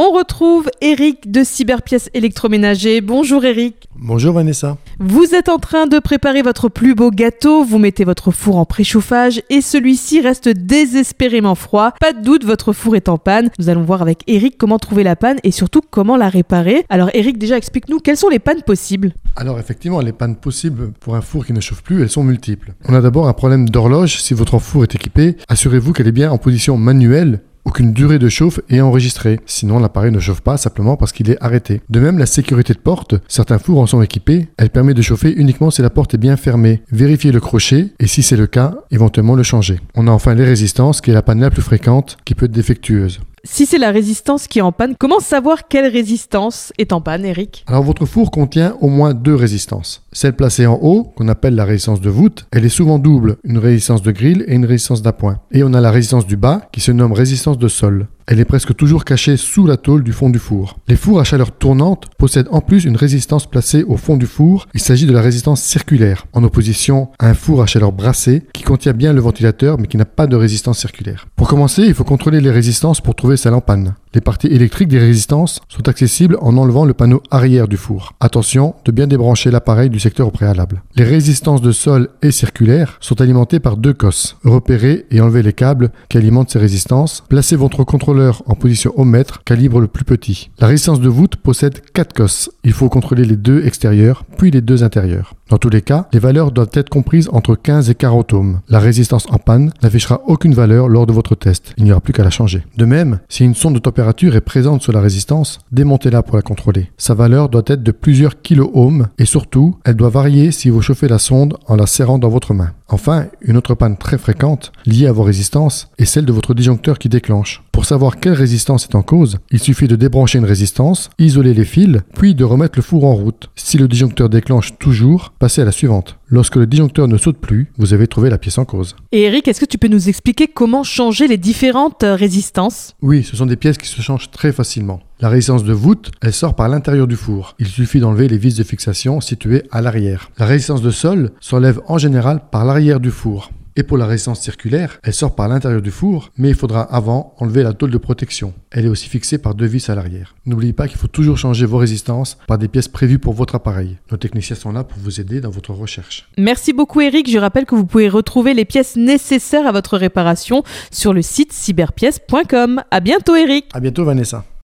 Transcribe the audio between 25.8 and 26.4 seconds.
qu'elle est bien en